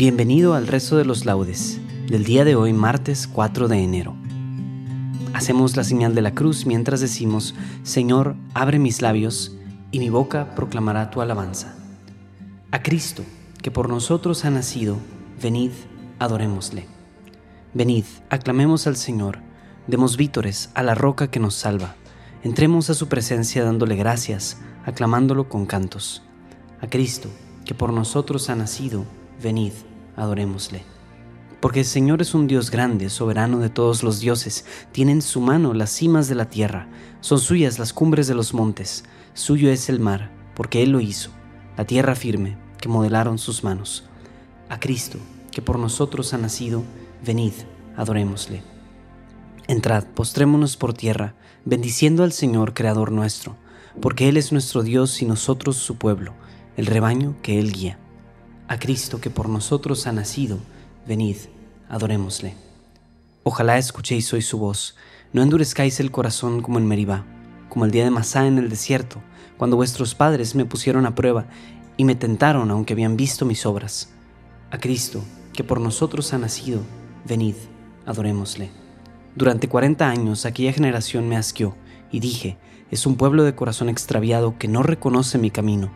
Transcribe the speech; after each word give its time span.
Bienvenido 0.00 0.54
al 0.54 0.66
rezo 0.66 0.96
de 0.96 1.04
los 1.04 1.26
laudes 1.26 1.78
del 2.06 2.24
día 2.24 2.46
de 2.46 2.54
hoy, 2.56 2.72
martes 2.72 3.28
4 3.28 3.68
de 3.68 3.84
enero. 3.84 4.16
Hacemos 5.34 5.76
la 5.76 5.84
señal 5.84 6.14
de 6.14 6.22
la 6.22 6.32
cruz 6.32 6.64
mientras 6.64 7.02
decimos, 7.02 7.54
Señor, 7.82 8.34
abre 8.54 8.78
mis 8.78 9.02
labios 9.02 9.58
y 9.90 9.98
mi 9.98 10.08
boca 10.08 10.54
proclamará 10.54 11.10
tu 11.10 11.20
alabanza. 11.20 11.74
A 12.70 12.82
Cristo, 12.82 13.24
que 13.60 13.70
por 13.70 13.90
nosotros 13.90 14.46
ha 14.46 14.50
nacido, 14.50 14.96
venid, 15.38 15.72
adorémosle. 16.18 16.86
Venid, 17.74 18.06
aclamemos 18.30 18.86
al 18.86 18.96
Señor, 18.96 19.40
demos 19.86 20.16
vítores 20.16 20.70
a 20.72 20.82
la 20.82 20.94
roca 20.94 21.30
que 21.30 21.40
nos 21.40 21.56
salva. 21.56 21.94
Entremos 22.42 22.88
a 22.88 22.94
su 22.94 23.08
presencia 23.08 23.64
dándole 23.64 23.96
gracias, 23.96 24.62
aclamándolo 24.86 25.50
con 25.50 25.66
cantos. 25.66 26.22
A 26.80 26.86
Cristo, 26.86 27.28
que 27.66 27.74
por 27.74 27.92
nosotros 27.92 28.48
ha 28.48 28.56
nacido, 28.56 29.04
venid, 29.42 29.72
adorémosle. 30.16 30.82
Porque 31.60 31.80
el 31.80 31.86
Señor 31.86 32.22
es 32.22 32.34
un 32.34 32.46
Dios 32.46 32.70
grande, 32.70 33.10
soberano 33.10 33.58
de 33.58 33.68
todos 33.68 34.02
los 34.02 34.18
dioses, 34.20 34.64
tiene 34.92 35.12
en 35.12 35.22
su 35.22 35.40
mano 35.40 35.74
las 35.74 35.90
cimas 35.90 36.26
de 36.26 36.34
la 36.34 36.46
tierra, 36.46 36.88
son 37.20 37.38
suyas 37.38 37.78
las 37.78 37.92
cumbres 37.92 38.26
de 38.26 38.34
los 38.34 38.54
montes, 38.54 39.04
suyo 39.34 39.70
es 39.70 39.90
el 39.90 40.00
mar, 40.00 40.30
porque 40.54 40.82
Él 40.82 40.90
lo 40.90 41.00
hizo, 41.00 41.30
la 41.76 41.84
tierra 41.84 42.14
firme, 42.14 42.56
que 42.78 42.88
modelaron 42.88 43.36
sus 43.36 43.62
manos. 43.62 44.04
A 44.70 44.80
Cristo, 44.80 45.18
que 45.50 45.60
por 45.60 45.78
nosotros 45.78 46.32
ha 46.32 46.38
nacido, 46.38 46.82
venid, 47.24 47.52
adorémosle. 47.94 48.62
Entrad, 49.68 50.04
postrémonos 50.04 50.78
por 50.78 50.94
tierra, 50.94 51.34
bendiciendo 51.66 52.24
al 52.24 52.32
Señor, 52.32 52.72
Creador 52.72 53.12
nuestro, 53.12 53.56
porque 54.00 54.30
Él 54.30 54.38
es 54.38 54.50
nuestro 54.50 54.82
Dios 54.82 55.20
y 55.20 55.26
nosotros 55.26 55.76
su 55.76 55.96
pueblo, 55.96 56.32
el 56.78 56.86
rebaño 56.86 57.34
que 57.42 57.58
Él 57.58 57.70
guía 57.70 57.98
a 58.70 58.78
Cristo 58.78 59.20
que 59.20 59.30
por 59.30 59.48
nosotros 59.48 60.06
ha 60.06 60.12
nacido, 60.12 60.56
venid, 61.04 61.34
adorémosle. 61.88 62.54
Ojalá 63.42 63.78
escuchéis 63.78 64.32
hoy 64.32 64.42
su 64.42 64.58
voz, 64.58 64.94
no 65.32 65.42
endurezcáis 65.42 65.98
el 65.98 66.12
corazón 66.12 66.62
como 66.62 66.78
en 66.78 66.86
Meribá, 66.86 67.24
como 67.68 67.84
el 67.84 67.90
día 67.90 68.04
de 68.04 68.12
Masá 68.12 68.46
en 68.46 68.58
el 68.58 68.70
desierto, 68.70 69.20
cuando 69.56 69.74
vuestros 69.74 70.14
padres 70.14 70.54
me 70.54 70.66
pusieron 70.66 71.04
a 71.04 71.16
prueba 71.16 71.46
y 71.96 72.04
me 72.04 72.14
tentaron 72.14 72.70
aunque 72.70 72.92
habían 72.92 73.16
visto 73.16 73.44
mis 73.44 73.66
obras. 73.66 74.10
A 74.70 74.78
Cristo, 74.78 75.24
que 75.52 75.64
por 75.64 75.80
nosotros 75.80 76.32
ha 76.32 76.38
nacido, 76.38 76.82
venid, 77.24 77.56
adorémosle. 78.06 78.70
Durante 79.34 79.68
cuarenta 79.68 80.08
años 80.08 80.46
aquella 80.46 80.72
generación 80.72 81.28
me 81.28 81.36
asqueó, 81.36 81.74
y 82.12 82.20
dije, 82.20 82.56
es 82.92 83.04
un 83.04 83.16
pueblo 83.16 83.42
de 83.42 83.56
corazón 83.56 83.88
extraviado 83.88 84.58
que 84.58 84.68
no 84.68 84.84
reconoce 84.84 85.38
mi 85.38 85.50
camino 85.50 85.90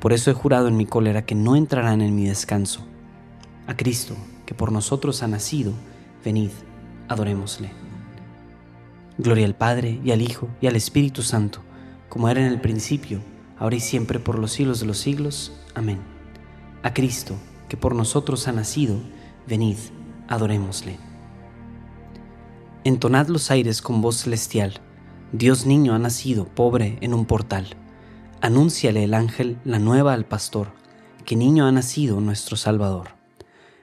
por 0.00 0.12
eso 0.12 0.30
he 0.30 0.34
jurado 0.34 0.68
en 0.68 0.76
mi 0.76 0.86
cólera 0.86 1.24
que 1.24 1.34
no 1.34 1.56
entrarán 1.56 2.00
en 2.02 2.14
mi 2.14 2.26
descanso. 2.26 2.86
A 3.66 3.76
Cristo, 3.76 4.14
que 4.44 4.54
por 4.54 4.70
nosotros 4.70 5.22
ha 5.22 5.28
nacido, 5.28 5.72
venid, 6.24 6.50
adorémosle. 7.08 7.70
Gloria 9.18 9.46
al 9.46 9.54
Padre, 9.54 9.98
y 10.04 10.10
al 10.10 10.20
Hijo, 10.20 10.48
y 10.60 10.66
al 10.66 10.76
Espíritu 10.76 11.22
Santo, 11.22 11.60
como 12.08 12.28
era 12.28 12.40
en 12.40 12.52
el 12.52 12.60
principio, 12.60 13.20
ahora 13.58 13.76
y 13.76 13.80
siempre, 13.80 14.20
por 14.20 14.38
los 14.38 14.52
siglos 14.52 14.80
de 14.80 14.86
los 14.86 14.98
siglos. 14.98 15.52
Amén. 15.74 16.00
A 16.82 16.92
Cristo, 16.92 17.34
que 17.68 17.78
por 17.78 17.94
nosotros 17.94 18.46
ha 18.48 18.52
nacido, 18.52 18.96
venid, 19.48 19.78
adorémosle. 20.28 20.98
Entonad 22.84 23.28
los 23.28 23.50
aires 23.50 23.80
con 23.80 24.02
voz 24.02 24.16
celestial, 24.16 24.74
Dios 25.32 25.66
niño 25.66 25.94
ha 25.94 25.98
nacido, 25.98 26.44
pobre, 26.44 26.98
en 27.00 27.14
un 27.14 27.24
portal 27.24 27.74
Anúnciale 28.42 29.02
el 29.02 29.14
ángel 29.14 29.58
la 29.64 29.78
nueva 29.78 30.12
al 30.12 30.26
pastor, 30.26 30.68
que 31.24 31.36
niño 31.36 31.66
ha 31.66 31.72
nacido 31.72 32.20
nuestro 32.20 32.56
Salvador. 32.56 33.08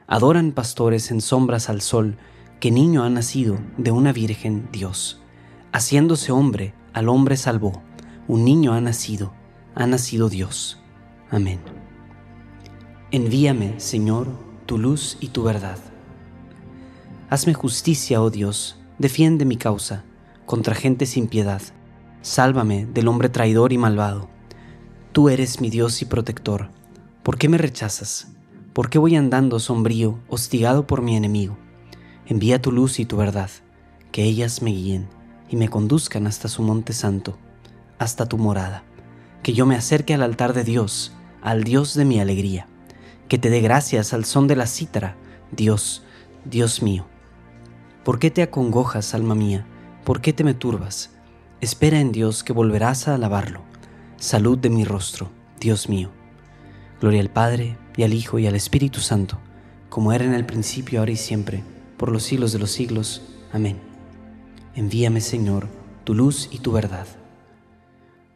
Adoran 0.06 0.52
pastores 0.52 1.09
en 1.09 1.22
sombras 1.22 1.69
al 1.69 1.81
sol, 1.81 2.18
que 2.59 2.69
niño 2.69 3.03
ha 3.03 3.09
nacido 3.09 3.58
de 3.78 3.90
una 3.90 4.13
virgen 4.13 4.69
Dios. 4.72 5.19
Haciéndose 5.72 6.31
hombre, 6.31 6.75
al 6.94 7.09
hombre 7.09 7.36
salvó. 7.36 7.81
Un 8.28 8.46
niño 8.46 8.74
ha 8.74 8.80
nacido, 8.80 9.34
ha 9.74 9.88
nacido 9.88 10.30
Dios. 10.30 10.80
Amén. 11.31 11.59
Envíame, 13.09 13.80
Señor, 13.80 14.28
tu 14.68 14.78
luz 14.78 15.18
y 15.19 15.30
tu 15.30 15.42
verdad. 15.42 15.80
Hazme 17.31 17.56
justicia, 17.56 18.22
oh 18.22 18.30
Dios, 18.30 18.78
defiende 19.00 19.46
mi 19.46 19.58
causa 19.58 20.03
contra 20.46 20.75
gente 20.75 21.08
sin 21.08 21.28
piedad. 21.28 21.62
Sálvame 22.22 22.86
del 22.86 23.08
hombre 23.08 23.30
traidor 23.30 23.74
y 23.74 23.80
malvado 23.80 24.32
Tú 25.13 25.29
eres 25.29 25.62
mi 25.62 25.69
Dios 25.69 26.01
y 26.01 26.06
protector. 26.06 26.69
¿Por 27.22 27.38
qué 27.38 27.47
me 27.47 27.59
rechazas? 27.59 28.29
¿Por 28.74 28.90
qué 28.90 28.97
voy 28.97 29.16
andando 29.16 29.59
sombrío, 29.59 30.18
hostigado 30.28 30.88
por 30.88 31.03
mi 31.03 31.16
enemigo? 31.16 31.56
Envía 32.25 32.59
tu 32.59 32.72
luz 32.72 33.00
y 33.00 33.06
tu 33.06 33.16
verdad, 33.16 33.51
que 34.12 34.24
ellas 34.24 34.63
me 34.63 34.72
guíen 34.72 35.07
y 35.51 35.56
me 35.56 35.69
conduzcan 35.69 36.25
hasta 36.25 36.47
su 36.47 36.63
monte 36.63 36.94
santo, 36.94 37.38
hasta 38.00 38.25
tu 38.25 38.40
morada. 38.40 38.85
Que 39.44 39.53
yo 39.53 39.68
me 39.68 39.75
acerque 39.75 40.16
al 40.16 40.24
altar 40.24 40.53
de 40.53 40.63
Dios, 40.63 41.13
al 41.44 41.63
Dios 41.63 41.94
de 41.94 42.06
mi 42.06 42.19
alegría. 42.19 42.68
Que 43.30 43.38
te 43.38 43.51
dé 43.51 43.62
gracias 43.62 44.13
al 44.13 44.25
son 44.25 44.47
de 44.47 44.56
la 44.56 44.66
cítara, 44.66 45.16
Dios, 45.51 46.01
Dios 46.44 46.81
mío. 46.81 47.06
¿Por 48.04 48.18
qué 48.18 48.31
te 48.31 48.42
acongojas, 48.42 49.13
alma 49.13 49.36
mía? 49.36 49.68
¿Por 50.06 50.21
qué 50.21 50.33
te 50.33 50.44
me 50.44 50.56
turbas? 50.56 51.12
Espera 51.62 52.00
en 52.00 52.12
Dios 52.12 52.44
que 52.44 52.51
volverás 52.51 53.07
a 53.07 53.13
alabarlo 53.13 53.73
salud 54.24 54.58
de 54.58 54.70
mi 54.70 54.86
rostro, 54.86 55.30
Dios 55.60 55.90
mío. 55.90 56.10
Gloria 57.02 57.20
al 57.20 57.30
Padre, 57.30 57.78
y 57.98 58.04
al 58.04 58.14
Hijo, 58.14 58.40
y 58.40 58.48
al 58.48 58.56
Espíritu 58.56 59.02
Santo, 59.02 59.38
como 59.90 60.14
era 60.14 60.24
en 60.24 60.34
el 60.34 60.46
principio, 60.46 61.00
ahora 61.00 61.12
y 61.12 61.18
siempre, 61.18 61.62
por 61.98 62.10
los 62.10 62.24
siglos 62.24 62.54
de 62.54 62.60
los 62.60 62.72
siglos. 62.72 63.22
Amén. 63.52 63.81
Envíame, 64.75 65.20
Señor, 65.20 65.68
tu 66.06 66.16
luz 66.16 66.48
y 66.54 66.60
tu 66.60 66.72
verdad. 66.72 67.06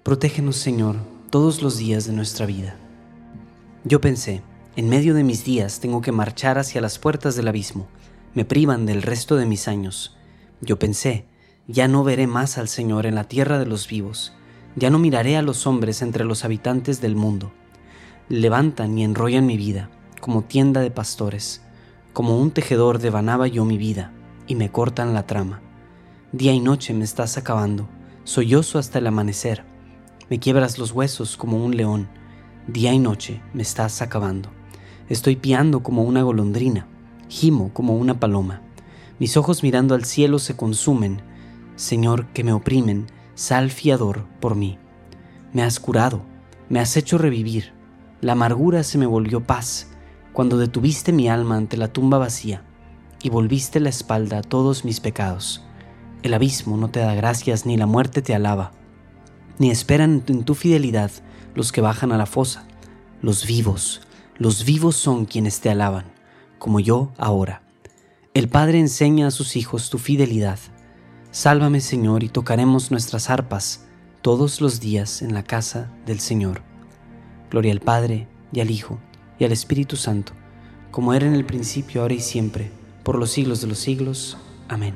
Protégenos, 0.03 0.57
Señor, 0.57 0.97
todos 1.29 1.61
los 1.61 1.77
días 1.77 2.05
de 2.05 2.11
nuestra 2.11 2.45
vida. 2.45 2.75
Yo 3.85 4.01
pensé, 4.01 4.41
en 4.75 4.89
medio 4.89 5.13
de 5.13 5.23
mis 5.23 5.45
días 5.45 5.79
tengo 5.79 6.01
que 6.01 6.11
marchar 6.11 6.57
hacia 6.57 6.81
las 6.81 6.99
puertas 6.99 7.37
del 7.37 7.47
abismo, 7.47 7.87
me 8.33 8.43
privan 8.43 8.85
del 8.85 9.03
resto 9.03 9.37
de 9.37 9.45
mis 9.45 9.69
años. 9.69 10.17
Yo 10.59 10.77
pensé, 10.77 11.23
ya 11.65 11.87
no 11.87 12.03
veré 12.03 12.27
más 12.27 12.57
al 12.57 12.67
Señor 12.67 13.05
en 13.05 13.15
la 13.15 13.23
tierra 13.23 13.57
de 13.57 13.67
los 13.67 13.87
vivos 13.87 14.33
ya 14.77 14.91
no 14.91 14.99
miraré 14.99 15.35
a 15.35 15.41
los 15.41 15.67
hombres 15.67 16.01
entre 16.01 16.23
los 16.23 16.45
habitantes 16.45 17.01
del 17.01 17.15
mundo. 17.15 17.51
Levantan 18.29 18.97
y 18.97 19.03
enrollan 19.03 19.45
mi 19.45 19.57
vida 19.57 19.89
como 20.21 20.43
tienda 20.43 20.81
de 20.81 20.91
pastores, 20.91 21.63
Como 22.13 22.39
un 22.39 22.49
tejedor 22.49 22.97
devanaba 22.97 23.47
yo 23.47 23.63
mi 23.63 23.77
vida, 23.77 24.11
y 24.47 24.55
me 24.55 24.71
cortan 24.71 25.13
la 25.13 25.27
trama. 25.27 25.61
Día 26.31 26.51
y 26.51 26.59
noche 26.59 26.93
me 26.95 27.03
estás 27.03 27.37
acabando, 27.37 27.87
sollozo 28.23 28.79
hasta 28.79 28.97
el 28.97 29.05
amanecer. 29.05 29.63
Me 30.29 30.39
quiebras 30.39 30.79
los 30.79 30.93
huesos 30.93 31.37
como 31.37 31.63
un 31.63 31.77
león, 31.77 32.07
día 32.67 32.91
y 32.91 32.99
noche 32.99 33.41
me 33.53 33.61
estás 33.61 34.01
acabando. 34.01 34.49
Estoy 35.09 35.35
piando 35.35 35.83
como 35.83 36.03
una 36.03 36.23
golondrina, 36.23 36.87
gimo 37.29 37.71
como 37.71 37.95
una 37.95 38.19
paloma. 38.19 38.61
Mis 39.19 39.37
ojos 39.37 39.61
mirando 39.61 39.93
al 39.93 40.03
cielo 40.03 40.39
se 40.39 40.55
consumen. 40.55 41.21
Señor, 41.75 42.25
que 42.33 42.43
me 42.43 42.51
oprimen, 42.51 43.07
sal 43.37 43.69
fiador 43.69 44.25
por 44.39 44.55
mí. 44.55 44.79
Me 45.53 45.61
has 45.61 45.79
curado, 45.79 46.23
me 46.69 46.79
has 46.79 46.97
hecho 46.97 47.19
revivir. 47.19 47.71
La 48.19 48.31
amargura 48.31 48.81
se 48.83 48.97
me 48.97 49.05
volvió 49.05 49.45
paz 49.45 49.89
cuando 50.33 50.57
detuviste 50.57 51.13
mi 51.13 51.29
alma 51.29 51.55
ante 51.55 51.77
la 51.77 51.87
tumba 51.87 52.17
vacía 52.17 52.63
y 53.21 53.29
volviste 53.29 53.79
la 53.79 53.89
espalda 53.89 54.39
a 54.39 54.41
todos 54.41 54.85
mis 54.85 54.99
pecados. 54.99 55.63
El 56.23 56.33
abismo 56.33 56.77
no 56.77 56.89
te 56.89 56.99
da 56.99 57.13
gracias 57.13 57.67
ni 57.67 57.77
la 57.77 57.85
muerte 57.85 58.23
te 58.23 58.33
alaba, 58.33 58.71
ni 59.59 59.69
esperan 59.69 60.23
en 60.27 60.43
tu 60.43 60.55
fidelidad 60.55 61.11
los 61.53 61.71
que 61.71 61.81
bajan 61.81 62.11
a 62.11 62.17
la 62.17 62.25
fosa. 62.25 62.67
Los 63.21 63.45
vivos, 63.45 64.01
los 64.37 64.65
vivos 64.65 64.95
son 64.95 65.25
quienes 65.25 65.61
te 65.61 65.69
alaban, 65.69 66.05
como 66.57 66.79
yo 66.79 67.11
ahora. 67.19 67.61
El 68.33 68.49
Padre 68.49 68.79
enseña 68.79 69.27
a 69.27 69.31
sus 69.31 69.55
hijos 69.55 69.91
tu 69.91 69.99
fidelidad. 69.99 70.59
Sálvame, 71.31 71.81
Señor, 71.81 72.23
y 72.23 72.29
tocaremos 72.29 72.91
nuestras 72.91 73.29
arpas 73.29 73.85
todos 74.21 74.61
los 74.61 74.79
días 74.79 75.21
en 75.21 75.33
la 75.33 75.43
casa 75.43 75.91
del 76.05 76.19
Señor. 76.19 76.61
Gloria 77.49 77.71
al 77.71 77.79
Padre, 77.79 78.27
y 78.51 78.59
al 78.59 78.71
Hijo, 78.71 78.99
y 79.39 79.45
al 79.45 79.51
Espíritu 79.51 79.95
Santo, 79.95 80.33
como 80.91 81.13
era 81.13 81.27
en 81.27 81.33
el 81.33 81.45
principio, 81.45 82.01
ahora 82.01 82.13
y 82.13 82.21
siempre, 82.21 82.71
por 83.03 83.17
los 83.17 83.31
siglos 83.31 83.61
de 83.61 83.67
los 83.67 83.79
siglos. 83.79 84.37
Amén. 84.67 84.95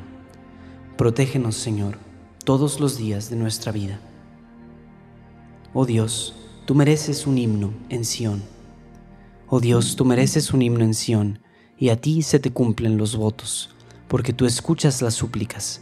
Protégenos, 0.98 1.56
Señor, 1.56 1.98
todos 2.44 2.80
los 2.80 2.98
días 2.98 3.30
de 3.30 3.36
nuestra 3.36 3.72
vida. 3.72 4.00
Oh 5.74 5.86
Dios, 5.86 6.36
tú 6.66 6.76
mereces 6.76 7.28
un 7.28 7.38
himno 7.38 7.74
en 7.90 8.06
Sión 8.06 8.42
Oh 9.54 9.60
Dios, 9.60 9.98
tú 9.98 10.06
mereces 10.06 10.54
un 10.54 10.62
himno 10.62 10.86
en 10.86 10.94
Sión, 10.94 11.40
y 11.78 11.90
a 11.90 12.00
ti 12.00 12.22
se 12.22 12.40
te 12.40 12.52
cumplen 12.52 12.96
los 12.96 13.18
votos, 13.18 13.70
porque 14.08 14.32
tú 14.32 14.46
escuchas 14.46 15.02
las 15.02 15.14
súplicas. 15.14 15.82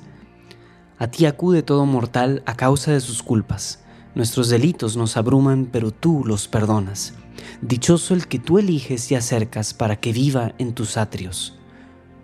A 0.99 1.07
ti 1.07 1.25
acude 1.25 1.63
todo 1.63 1.85
mortal 1.85 2.43
a 2.45 2.55
causa 2.55 2.91
de 2.91 2.99
sus 2.99 3.23
culpas. 3.23 3.79
Nuestros 4.15 4.49
delitos 4.49 4.97
nos 4.97 5.15
abruman, 5.15 5.65
pero 5.71 5.91
tú 5.91 6.23
los 6.25 6.49
perdonas. 6.49 7.13
Dichoso 7.61 8.13
el 8.13 8.27
que 8.27 8.37
tú 8.37 8.59
eliges 8.59 9.09
y 9.09 9.15
acercas 9.15 9.73
para 9.73 9.95
que 9.95 10.11
viva 10.11 10.53
en 10.57 10.73
tus 10.73 10.97
atrios. 10.97 11.57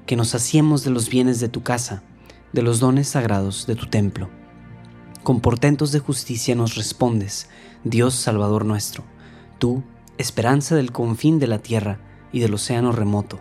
Que 0.05 0.17
nos 0.17 0.35
hacemos 0.35 0.83
de 0.83 0.91
los 0.91 1.09
bienes 1.09 1.39
de 1.39 1.47
tu 1.47 1.63
casa, 1.63 2.03
de 2.51 2.63
los 2.63 2.81
dones 2.81 3.07
sagrados 3.07 3.65
de 3.65 3.75
tu 3.75 3.85
templo. 3.85 4.29
Con 5.23 5.39
portentos 5.39 5.93
de 5.93 5.99
justicia 5.99 6.53
nos 6.53 6.75
respondes, 6.75 7.47
Dios 7.85 8.13
Salvador 8.13 8.65
nuestro. 8.65 9.05
Tú, 9.57 9.83
esperanza 10.17 10.75
del 10.75 10.91
confín 10.91 11.39
de 11.39 11.47
la 11.47 11.59
tierra 11.59 11.99
y 12.33 12.41
del 12.41 12.53
océano 12.53 12.91
remoto, 12.91 13.39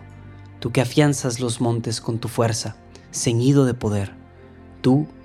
tú 0.61 0.71
que 0.71 0.79
afianzas 0.79 1.41
los 1.41 1.59
montes 1.59 1.99
con 1.99 2.19
tu 2.19 2.29
fuerza, 2.29 2.77
ceñido 3.11 3.65
de 3.65 3.73
poder, 3.73 4.15
tú 4.81 5.07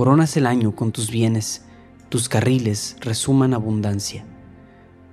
Coronas 0.00 0.34
el 0.38 0.46
año 0.46 0.74
con 0.74 0.92
tus 0.92 1.10
bienes, 1.10 1.66
tus 2.08 2.30
carriles 2.30 2.96
resuman 3.02 3.52
abundancia. 3.52 4.24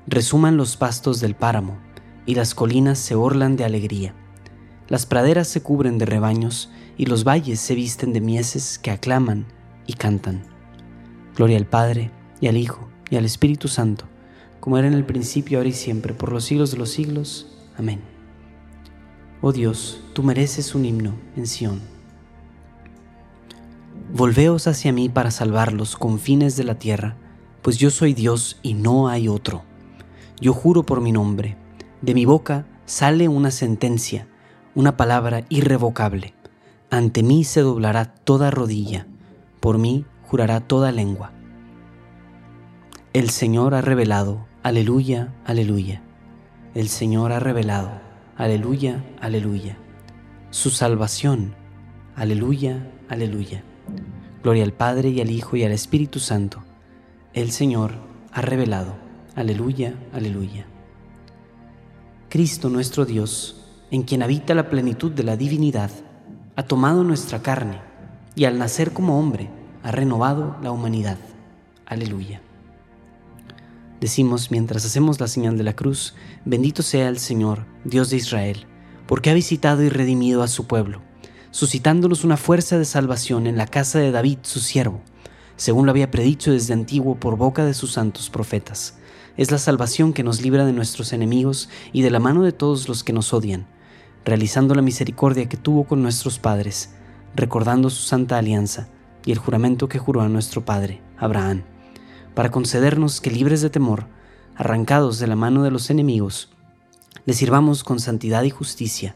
Resuman 0.07 0.55
los 0.55 0.77
pastos 0.77 1.19
del 1.19 1.35
páramo, 1.35 1.77
y 2.25 2.35
las 2.35 2.55
colinas 2.55 2.97
se 2.97 3.13
orlan 3.13 3.57
de 3.57 3.65
alegría. 3.65 4.15
Las 4.87 5.05
praderas 5.05 5.49
se 5.49 5.61
cubren 5.61 5.97
de 5.97 6.05
rebaños, 6.05 6.71
y 6.97 7.07
los 7.07 7.25
valles 7.25 7.59
se 7.59 7.75
visten 7.75 8.13
de 8.13 8.21
mieses 8.21 8.79
que 8.79 8.89
aclaman 8.89 9.45
y 9.87 9.91
cantan. 9.91 10.43
Gloria 11.35 11.57
al 11.57 11.67
Padre, 11.67 12.11
y 12.39 12.47
al 12.47 12.55
Hijo, 12.55 12.87
y 13.09 13.17
al 13.17 13.25
Espíritu 13.25 13.67
Santo 13.67 14.05
como 14.61 14.77
era 14.77 14.87
en 14.87 14.93
el 14.93 15.03
principio, 15.03 15.57
ahora 15.57 15.67
y 15.67 15.73
siempre, 15.73 16.13
por 16.13 16.31
los 16.31 16.45
siglos 16.45 16.71
de 16.71 16.77
los 16.77 16.91
siglos. 16.91 17.57
Amén. 17.77 17.99
Oh 19.41 19.51
Dios, 19.51 19.99
tú 20.13 20.23
mereces 20.23 20.75
un 20.75 20.85
himno 20.85 21.13
en 21.35 21.45
Sión. 21.45 21.96
Volveos 24.13 24.67
hacia 24.67 24.93
mí 24.93 25.09
para 25.09 25.31
salvar 25.31 25.73
los 25.73 25.95
confines 25.95 26.55
de 26.55 26.63
la 26.63 26.75
tierra, 26.75 27.15
pues 27.61 27.77
yo 27.77 27.89
soy 27.89 28.13
Dios 28.13 28.59
y 28.63 28.73
no 28.73 29.09
hay 29.09 29.27
otro. 29.27 29.63
Yo 30.39 30.53
juro 30.53 30.83
por 30.83 31.01
mi 31.01 31.11
nombre, 31.11 31.57
de 32.01 32.13
mi 32.13 32.25
boca 32.25 32.65
sale 32.85 33.27
una 33.27 33.51
sentencia, 33.51 34.27
una 34.75 34.97
palabra 34.97 35.45
irrevocable. 35.49 36.33
Ante 36.89 37.23
mí 37.23 37.43
se 37.43 37.61
doblará 37.61 38.05
toda 38.05 38.51
rodilla, 38.51 39.07
por 39.59 39.77
mí 39.77 40.05
jurará 40.23 40.61
toda 40.61 40.91
lengua. 40.91 41.33
El 43.13 43.29
Señor 43.29 43.73
ha 43.73 43.81
revelado 43.81 44.47
Aleluya, 44.67 45.33
aleluya. 45.45 46.01
El 46.75 46.89
Señor 46.89 47.31
ha 47.31 47.39
revelado. 47.39 47.89
Aleluya, 48.35 49.01
aleluya. 49.21 49.77
Su 50.49 50.71
salvación. 50.71 51.55
Aleluya, 52.17 52.91
aleluya. 53.07 53.63
Gloria 54.43 54.63
al 54.63 54.73
Padre 54.73 55.09
y 55.09 55.21
al 55.21 55.31
Hijo 55.31 55.55
y 55.55 55.63
al 55.63 55.71
Espíritu 55.71 56.19
Santo. 56.19 56.63
El 57.33 57.51
Señor 57.51 57.93
ha 58.31 58.41
revelado. 58.41 58.95
Aleluya, 59.35 59.95
aleluya. 60.13 60.65
Cristo 62.29 62.69
nuestro 62.69 63.05
Dios, 63.05 63.65
en 63.91 64.03
quien 64.03 64.21
habita 64.21 64.53
la 64.53 64.69
plenitud 64.69 65.11
de 65.11 65.23
la 65.23 65.37
divinidad, 65.37 65.91
ha 66.55 66.63
tomado 66.63 67.03
nuestra 67.03 67.41
carne 67.41 67.79
y 68.35 68.45
al 68.45 68.57
nacer 68.57 68.93
como 68.93 69.19
hombre 69.19 69.49
ha 69.83 69.91
renovado 69.91 70.57
la 70.61 70.71
humanidad. 70.71 71.17
Aleluya. 71.85 72.41
Decimos 73.99 74.51
mientras 74.51 74.85
hacemos 74.85 75.19
la 75.19 75.27
señal 75.27 75.57
de 75.57 75.63
la 75.63 75.75
cruz, 75.75 76.13
bendito 76.45 76.83
sea 76.83 77.09
el 77.09 77.17
Señor, 77.17 77.65
Dios 77.83 78.09
de 78.11 78.17
Israel, 78.17 78.65
porque 79.07 79.31
ha 79.31 79.33
visitado 79.33 79.81
y 79.81 79.89
redimido 79.89 80.43
a 80.43 80.47
su 80.47 80.67
pueblo, 80.67 81.01
suscitándolos 81.57 82.23
una 82.23 82.37
fuerza 82.37 82.77
de 82.77 82.85
salvación 82.85 83.47
en 83.47 83.57
la 83.57 83.65
casa 83.65 83.97
de 83.97 84.11
David, 84.11 84.37
su 84.43 84.59
siervo, 84.59 85.01
según 85.55 85.87
lo 85.87 85.89
había 85.89 86.11
predicho 86.11 86.51
desde 86.51 86.75
antiguo 86.75 87.15
por 87.15 87.35
boca 87.35 87.65
de 87.65 87.73
sus 87.73 87.93
santos 87.93 88.29
profetas. 88.29 88.99
Es 89.37 89.49
la 89.49 89.57
salvación 89.57 90.13
que 90.13 90.21
nos 90.21 90.39
libra 90.39 90.67
de 90.67 90.73
nuestros 90.73 91.13
enemigos 91.13 91.67
y 91.91 92.03
de 92.03 92.11
la 92.11 92.19
mano 92.19 92.43
de 92.43 92.51
todos 92.51 92.87
los 92.87 93.03
que 93.03 93.11
nos 93.11 93.33
odian, 93.33 93.65
realizando 94.23 94.75
la 94.75 94.83
misericordia 94.83 95.49
que 95.49 95.57
tuvo 95.57 95.85
con 95.85 96.03
nuestros 96.03 96.37
padres, 96.37 96.91
recordando 97.35 97.89
su 97.89 98.03
santa 98.03 98.37
alianza 98.37 98.87
y 99.25 99.31
el 99.31 99.39
juramento 99.39 99.89
que 99.89 99.97
juró 99.97 100.21
a 100.21 100.29
nuestro 100.29 100.63
padre, 100.63 101.01
Abraham 101.17 101.63
para 102.35 102.51
concedernos 102.51 103.19
que 103.19 103.31
libres 103.31 103.63
de 103.63 103.71
temor, 103.71 104.05
arrancados 104.55 105.17
de 105.17 105.25
la 105.25 105.35
mano 105.35 105.63
de 105.63 105.71
los 105.71 105.89
enemigos, 105.89 106.49
le 107.25 107.33
sirvamos 107.33 107.83
con 107.83 107.99
santidad 107.99 108.43
y 108.43 108.51
justicia 108.51 109.15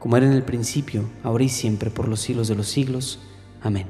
como 0.00 0.16
era 0.16 0.26
en 0.26 0.32
el 0.32 0.42
principio, 0.42 1.08
ahora 1.22 1.44
y 1.44 1.48
siempre, 1.48 1.90
por 1.90 2.08
los 2.08 2.20
siglos 2.20 2.48
de 2.48 2.56
los 2.56 2.66
siglos. 2.66 3.20
Amén. 3.62 3.86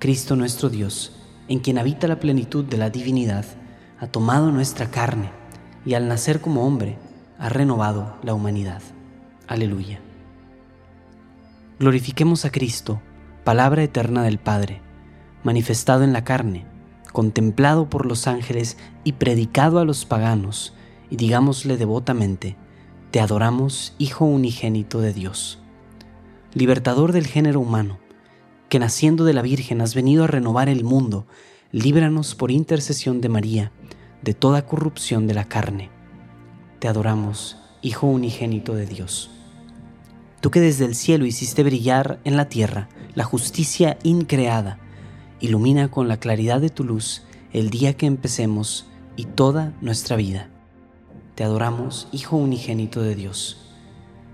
Cristo 0.00 0.34
nuestro 0.34 0.68
Dios, 0.68 1.12
en 1.48 1.60
quien 1.60 1.78
habita 1.78 2.08
la 2.08 2.18
plenitud 2.18 2.64
de 2.64 2.76
la 2.76 2.90
divinidad, 2.90 3.46
ha 4.00 4.08
tomado 4.08 4.50
nuestra 4.50 4.90
carne 4.90 5.30
y 5.86 5.94
al 5.94 6.08
nacer 6.08 6.40
como 6.40 6.66
hombre, 6.66 6.98
ha 7.38 7.48
renovado 7.48 8.16
la 8.22 8.34
humanidad. 8.34 8.82
Aleluya. 9.46 10.00
glorifiquemos 11.78 12.44
a 12.44 12.50
Cristo, 12.50 13.00
palabra 13.44 13.82
eterna 13.82 14.22
del 14.22 14.38
Padre, 14.38 14.80
manifestado 15.44 16.04
en 16.04 16.12
la 16.12 16.24
carne, 16.24 16.64
contemplado 17.12 17.88
por 17.88 18.06
los 18.06 18.26
ángeles 18.26 18.76
y 19.04 19.12
predicado 19.12 19.78
a 19.78 19.84
los 19.84 20.04
paganos, 20.04 20.74
y 21.10 21.16
digámosle 21.16 21.76
devotamente, 21.76 22.56
te 23.12 23.20
adoramos, 23.20 23.92
Hijo 23.98 24.24
unigénito 24.24 25.02
de 25.02 25.12
Dios. 25.12 25.58
Libertador 26.54 27.12
del 27.12 27.26
género 27.26 27.60
humano, 27.60 27.98
que 28.70 28.78
naciendo 28.78 29.24
de 29.26 29.34
la 29.34 29.42
Virgen 29.42 29.82
has 29.82 29.94
venido 29.94 30.24
a 30.24 30.28
renovar 30.28 30.70
el 30.70 30.82
mundo, 30.82 31.26
líbranos 31.72 32.34
por 32.34 32.50
intercesión 32.50 33.20
de 33.20 33.28
María 33.28 33.70
de 34.22 34.32
toda 34.32 34.64
corrupción 34.64 35.26
de 35.26 35.34
la 35.34 35.44
carne. 35.44 35.90
Te 36.78 36.88
adoramos, 36.88 37.58
Hijo 37.82 38.06
unigénito 38.06 38.74
de 38.74 38.86
Dios. 38.86 39.30
Tú 40.40 40.50
que 40.50 40.60
desde 40.60 40.86
el 40.86 40.94
cielo 40.94 41.26
hiciste 41.26 41.62
brillar 41.62 42.18
en 42.24 42.38
la 42.38 42.48
tierra 42.48 42.88
la 43.14 43.24
justicia 43.24 43.98
increada, 44.04 44.78
ilumina 45.38 45.90
con 45.90 46.08
la 46.08 46.16
claridad 46.16 46.62
de 46.62 46.70
tu 46.70 46.82
luz 46.82 47.24
el 47.52 47.68
día 47.68 47.94
que 47.94 48.06
empecemos 48.06 48.86
y 49.16 49.26
toda 49.26 49.74
nuestra 49.82 50.16
vida. 50.16 50.51
Te 51.34 51.44
adoramos, 51.44 52.08
Hijo 52.12 52.36
unigénito 52.36 53.00
de 53.00 53.14
Dios. 53.14 53.56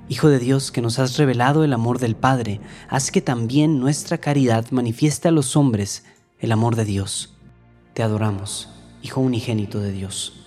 Hijo 0.08 0.28
de 0.28 0.40
Dios, 0.40 0.72
que 0.72 0.82
nos 0.82 0.98
has 0.98 1.16
revelado 1.16 1.62
el 1.62 1.72
amor 1.72 2.00
del 2.00 2.16
Padre, 2.16 2.60
haz 2.88 3.12
que 3.12 3.20
también 3.20 3.78
nuestra 3.78 4.18
caridad 4.18 4.66
manifieste 4.72 5.28
a 5.28 5.30
los 5.30 5.54
hombres 5.54 6.04
el 6.40 6.50
amor 6.50 6.74
de 6.74 6.84
Dios. 6.84 7.36
Te 7.94 8.02
adoramos, 8.02 8.68
Hijo 9.00 9.20
unigénito 9.20 9.78
de 9.78 9.92
Dios. 9.92 10.44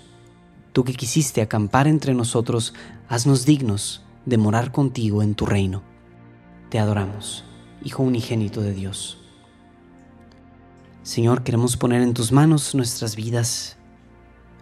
Tú 0.73 0.83
que 0.83 0.93
quisiste 0.93 1.41
acampar 1.41 1.87
entre 1.87 2.13
nosotros, 2.13 2.73
haznos 3.07 3.45
dignos 3.45 4.03
de 4.25 4.37
morar 4.37 4.73
contigo 4.73 5.23
en 5.23 5.35
tu 5.35 5.45
reino. 5.45 5.83
Te 6.69 6.79
adoramos, 6.79 7.45
Hijo 7.81 8.03
unigénito 8.03 8.61
de 8.61 8.73
Dios. 8.73 9.19
Señor, 11.03 11.43
queremos 11.43 11.77
poner 11.77 12.01
en 12.01 12.13
tus 12.13 12.33
manos 12.33 12.75
nuestras 12.75 13.15
vidas, 13.15 13.77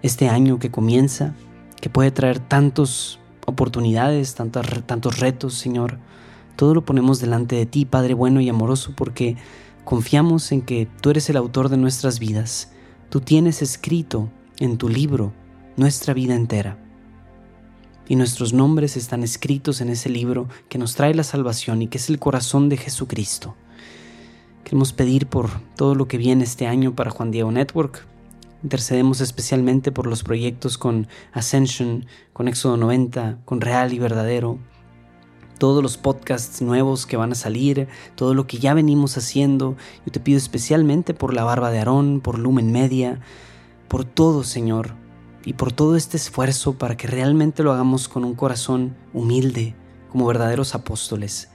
este 0.04 0.30
año 0.30 0.60
que 0.60 0.72
comienza, 0.72 1.36
que 1.82 1.90
puede 1.90 2.12
traer 2.12 2.40
tantas 2.40 3.20
oportunidades, 3.46 4.36
tantos 4.36 5.20
retos, 5.20 5.54
Señor. 5.56 5.98
Todo 6.56 6.74
lo 6.74 6.86
ponemos 6.86 7.20
delante 7.20 7.56
de 7.56 7.66
ti, 7.66 7.86
Padre 7.86 8.14
bueno 8.14 8.42
y 8.42 8.50
amoroso, 8.50 8.94
porque 8.96 9.38
confiamos 9.86 10.52
en 10.52 10.62
que 10.62 10.88
tú 11.02 11.10
eres 11.10 11.30
el 11.30 11.38
autor 11.38 11.70
de 11.70 11.78
nuestras 11.78 12.20
vidas. 12.20 12.72
Tú 13.10 13.22
tienes 13.22 13.62
escrito 13.62 14.30
en 14.58 14.78
tu 14.78 14.90
libro 14.90 15.34
nuestra 15.78 16.14
vida 16.14 16.36
entera. 16.36 16.78
Y 18.08 18.16
nuestros 18.16 18.54
nombres 18.54 18.98
están 18.98 19.24
escritos 19.24 19.82
en 19.82 19.90
ese 19.90 20.10
libro 20.10 20.48
que 20.68 20.78
nos 20.78 20.96
trae 20.96 21.14
la 21.14 21.24
salvación 21.24 21.82
y 21.82 21.88
que 21.88 22.00
es 22.00 22.10
el 22.10 22.20
corazón 22.20 22.68
de 22.68 22.78
Jesucristo. 22.78 23.56
Queremos 24.64 24.94
pedir 24.94 25.28
por 25.28 25.50
todo 25.76 25.96
lo 25.96 26.08
que 26.08 26.18
viene 26.18 26.44
este 26.44 26.68
año 26.68 26.96
para 26.96 27.12
Juan 27.12 27.32
Diego 27.32 27.52
Network, 27.52 28.06
Intercedemos 28.62 29.22
especialmente 29.22 29.92
por 29.94 30.06
los 30.06 30.24
proyectos 30.24 30.78
con 30.78 31.08
Ascension, 31.32 32.06
con 32.34 32.50
Éxodo 32.50 32.76
90, 32.76 33.40
con 33.46 33.62
Real 33.62 33.94
y 33.94 34.00
Verdadero, 34.00 34.60
todos 35.58 35.82
los 35.82 35.98
podcasts 35.98 36.62
nuevos 36.62 37.06
que 37.06 37.16
van 37.16 37.32
a 37.32 37.36
salir, 37.36 37.88
todo 38.16 38.34
lo 38.34 38.48
que 38.48 38.58
ya 38.58 38.74
venimos 38.74 39.18
haciendo. 39.18 39.78
Yo 40.06 40.12
te 40.12 40.20
pido 40.20 40.38
especialmente 40.38 41.14
por 41.14 41.34
la 41.34 41.46
barba 41.46 41.72
de 41.72 41.80
Aarón, 41.80 42.20
por 42.20 42.38
Lumen 42.38 42.72
Media, 42.72 43.22
por 43.88 44.04
todo, 44.04 44.44
Señor, 44.44 44.94
y 45.46 45.54
por 45.54 45.72
todo 45.72 45.96
este 45.96 46.18
esfuerzo 46.18 46.74
para 46.78 46.98
que 46.98 47.08
realmente 47.08 47.64
lo 47.64 47.72
hagamos 47.72 48.10
con 48.10 48.26
un 48.26 48.36
corazón 48.36 48.98
humilde, 49.14 49.74
como 50.12 50.26
verdaderos 50.26 50.76
apóstoles. 50.76 51.50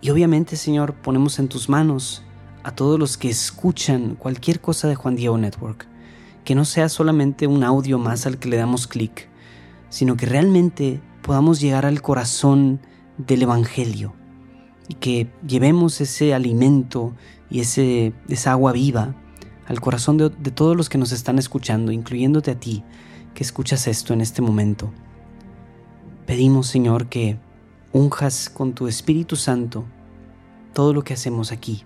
Y 0.00 0.10
obviamente, 0.10 0.56
Señor, 0.56 0.94
ponemos 0.94 1.40
en 1.40 1.48
tus 1.48 1.68
manos 1.68 2.22
a 2.62 2.72
todos 2.72 3.00
los 3.00 3.16
que 3.16 3.30
escuchan 3.30 4.14
cualquier 4.14 4.60
cosa 4.60 4.86
de 4.86 4.94
Juan 4.94 5.16
Diego 5.16 5.38
Network 5.38 5.95
que 6.46 6.54
no 6.54 6.64
sea 6.64 6.88
solamente 6.88 7.48
un 7.48 7.64
audio 7.64 7.98
más 7.98 8.24
al 8.24 8.38
que 8.38 8.48
le 8.48 8.56
damos 8.56 8.86
clic, 8.86 9.28
sino 9.88 10.16
que 10.16 10.26
realmente 10.26 11.00
podamos 11.20 11.60
llegar 11.60 11.84
al 11.84 12.00
corazón 12.00 12.78
del 13.18 13.42
Evangelio 13.42 14.14
y 14.88 14.94
que 14.94 15.28
llevemos 15.44 16.00
ese 16.00 16.34
alimento 16.34 17.14
y 17.50 17.60
ese, 17.60 18.12
esa 18.28 18.52
agua 18.52 18.70
viva 18.70 19.16
al 19.66 19.80
corazón 19.80 20.18
de, 20.18 20.30
de 20.30 20.52
todos 20.52 20.76
los 20.76 20.88
que 20.88 20.98
nos 20.98 21.10
están 21.10 21.40
escuchando, 21.40 21.90
incluyéndote 21.90 22.52
a 22.52 22.60
ti 22.60 22.84
que 23.34 23.42
escuchas 23.42 23.88
esto 23.88 24.14
en 24.14 24.20
este 24.20 24.40
momento. 24.40 24.92
Pedimos, 26.26 26.68
Señor, 26.68 27.08
que 27.08 27.38
unjas 27.92 28.48
con 28.50 28.72
tu 28.72 28.86
Espíritu 28.86 29.34
Santo 29.34 29.84
todo 30.72 30.94
lo 30.94 31.02
que 31.02 31.14
hacemos 31.14 31.50
aquí 31.50 31.82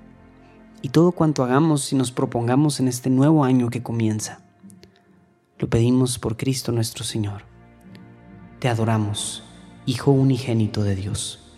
y 0.83 0.91
todo 0.91 1.13
cuanto 1.13 1.45
hagamos 1.45 1.95
y 1.95 1.97
nos 1.97 2.13
propongamos 2.13 2.79
en 2.79 2.89
este 2.89 3.09
nuevo 3.09 3.43
año 3.43 3.71
que 3.71 3.83
comienza. 3.83 4.43
Lo 5.61 5.69
pedimos 5.69 6.19
por 6.19 6.39
Cristo 6.39 6.73
nuestro 6.73 7.05
Señor. 7.05 7.43
Te 8.61 8.69
adoramos, 8.69 9.43
Hijo 9.85 10.11
unigénito 10.11 10.83
de 10.85 10.97
Dios. 10.97 11.53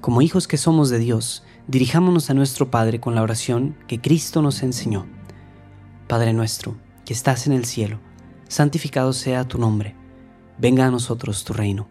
Como 0.00 0.22
hijos 0.22 0.46
que 0.46 0.56
somos 0.56 0.90
de 0.90 1.00
Dios, 1.00 1.42
dirijámonos 1.66 2.30
a 2.30 2.34
nuestro 2.34 2.70
Padre 2.70 3.00
con 3.00 3.16
la 3.16 3.22
oración 3.22 3.76
que 3.88 4.00
Cristo 4.00 4.42
nos 4.42 4.62
enseñó. 4.62 5.06
Padre 6.06 6.32
nuestro, 6.32 6.76
que 7.04 7.14
estás 7.14 7.48
en 7.48 7.52
el 7.52 7.64
cielo, 7.64 7.98
santificado 8.46 9.12
sea 9.12 9.48
tu 9.48 9.58
nombre. 9.58 9.96
Venga 10.56 10.86
a 10.86 10.90
nosotros 10.92 11.42
tu 11.42 11.52
reino. 11.52 11.88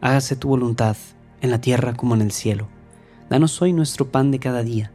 Hágase 0.00 0.36
tu 0.36 0.46
voluntad, 0.46 0.96
en 1.40 1.50
la 1.50 1.60
tierra 1.60 1.94
como 1.94 2.14
en 2.14 2.22
el 2.22 2.30
cielo. 2.30 2.68
Danos 3.28 3.60
hoy 3.60 3.72
nuestro 3.72 4.12
pan 4.12 4.30
de 4.30 4.38
cada 4.38 4.62
día 4.62 4.92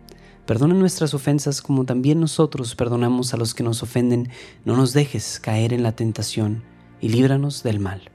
Perdona 0.47 0.75
nuestras 0.75 1.13
ofensas 1.13 1.61
como 1.61 1.83
también 1.83 2.21
nosotros 2.21 2.73
perdonamos 2.73 3.33
a 3.33 3.37
los 3.37 3.53
que 3.53 3.63
nos 3.63 3.83
ofenden. 3.83 4.29
No 4.63 4.77
nos 4.77 4.93
dejes 4.93 5.41
caer 5.41 5.73
en 5.73 5.83
la 5.83 5.91
tentación 5.91 6.63
y 7.01 7.09
líbranos 7.09 7.63
del 7.63 7.81
mal. 7.81 8.09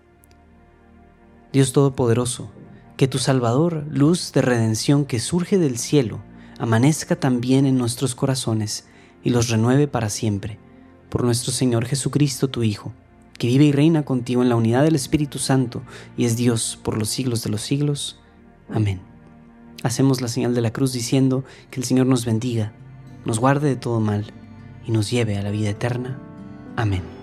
Dios 1.53 1.75
Todopoderoso, 1.75 2.51
que 2.97 3.07
tu 3.07 3.19
Salvador, 3.19 3.85
luz 3.91 4.33
de 4.33 4.41
redención 4.41 5.05
que 5.05 5.21
surge 5.21 5.59
del 5.59 5.77
cielo, 5.77 6.23
amanezca 6.59 7.21
también 7.21 7.67
en 7.67 7.77
nuestros 7.77 8.15
corazones 8.15 8.87
y 9.23 9.29
los 9.29 9.51
renueve 9.51 9.87
para 9.87 10.09
siempre. 10.09 10.59
Por 11.11 11.25
nuestro 11.25 11.53
Señor 11.53 11.85
Jesucristo, 11.85 12.49
tu 12.49 12.63
Hijo, 12.63 12.95
que 13.39 13.49
vive 13.49 13.65
y 13.65 13.73
reina 13.73 14.07
contigo 14.07 14.41
en 14.41 14.49
la 14.49 14.57
unidad 14.57 14.85
del 14.85 14.95
Espíritu 14.95 15.39
Santo 15.39 15.83
y 16.17 16.25
es 16.25 16.39
Dios 16.39 16.79
por 16.83 16.97
los 16.97 17.11
siglos 17.11 17.45
de 17.45 17.51
los 17.51 17.61
siglos. 17.61 18.19
Amén 18.71 19.12
hacemos 19.83 20.21
la 20.21 20.29
señal 20.29 20.55
de 20.55 20.61
la 20.61 20.73
cruz 20.73 20.93
diciendo 20.93 21.45
que 21.71 21.81
el 21.81 21.85
Señor 21.85 22.07
nos 22.07 22.25
bendiga, 22.25 22.73
nos 23.25 23.39
guarde 23.39 23.69
de 23.69 23.77
todo 23.77 24.01
mal 24.01 24.33
y 24.87 24.91
nos 24.91 25.11
lleve 25.11 25.37
a 25.39 25.43
la 25.43 25.51
vida 25.51 25.71
eterna. 25.71 26.19
Amén. 26.77 27.22